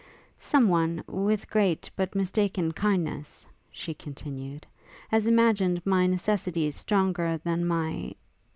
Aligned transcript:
'Some 0.39 0.67
one, 0.67 1.03
with 1.05 1.47
great, 1.47 1.91
but 1.95 2.15
mistaken 2.15 2.71
kindness,' 2.71 3.45
she 3.69 3.93
continued, 3.93 4.65
'has 5.11 5.27
imagined 5.27 5.79
my 5.85 6.07
necessities 6.07 6.75
stronger 6.75 7.37
than 7.43 7.63
my 7.63 8.15